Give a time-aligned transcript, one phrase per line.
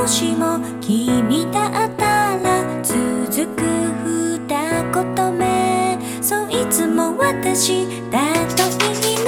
[0.00, 3.62] もしも君だったら続く
[4.02, 4.38] 二
[4.94, 5.98] 言目。
[6.22, 9.19] そういつも私だと言い